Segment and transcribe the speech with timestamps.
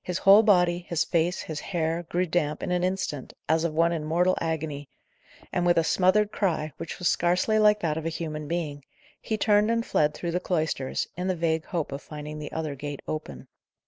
[0.00, 3.90] His whole body, his face, his hair, grew damp in an instant, as of one
[3.90, 4.88] in mortal agony,
[5.52, 8.84] and with a smothered cry, which was scarcely like that of a human being,
[9.20, 12.76] he turned and fled through the cloisters, in the vague hope of finding the other
[12.76, 13.48] gate open.